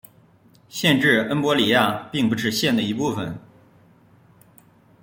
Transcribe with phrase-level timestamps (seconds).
[0.67, 3.37] 县治恩波里亚并不是县的一部分。